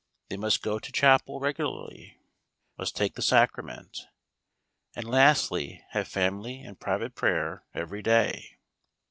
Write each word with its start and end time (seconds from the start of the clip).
They 0.29 0.35
must 0.35 0.63
go 0.63 0.79
to 0.79 0.91
chapel 0.91 1.39
regularly. 1.39 2.17
Must 2.75 2.95
take 2.95 3.13
the 3.13 3.21
Sacrament. 3.21 4.07
And, 4.95 5.05
lastly, 5.07 5.83
have 5.91 6.07
family 6.07 6.59
and 6.63 6.79
private 6.79 7.13
prayer 7.13 7.67
every 7.75 8.01
day. 8.01 8.57